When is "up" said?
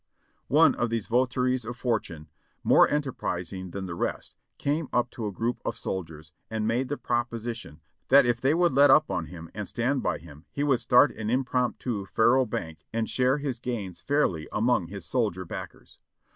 4.91-5.11, 8.89-9.11